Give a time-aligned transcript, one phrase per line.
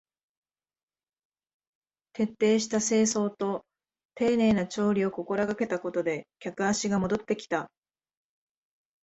[2.13, 3.65] 徹底した清掃と
[4.15, 7.69] 丁寧な調理を心がけたことで客足が戻ってきた